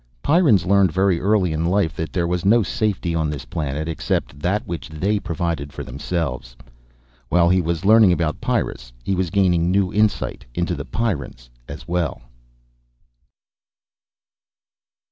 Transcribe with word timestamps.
Pyrrans 0.23 0.65
learned 0.65 0.91
very 0.91 1.19
early 1.19 1.53
in 1.53 1.63
life 1.65 1.95
that 1.95 2.11
there 2.11 2.25
was 2.25 2.43
no 2.43 2.63
safety 2.63 3.13
on 3.13 3.29
this 3.29 3.45
planet 3.45 3.87
except 3.87 4.39
that 4.39 4.65
which 4.65 4.89
they 4.89 5.19
provided 5.19 5.71
for 5.71 5.83
themselves. 5.83 6.55
While 7.29 7.49
he 7.49 7.61
was 7.61 7.85
learning 7.85 8.11
about 8.11 8.41
Pyrrus 8.41 8.91
he 9.03 9.13
was 9.13 9.29
gaining 9.29 9.69
new 9.69 9.93
insight 9.93 10.43
into 10.55 10.73
the 10.73 10.85
Pyrrans 10.85 11.51
as 11.67 11.87
well. 11.87 12.19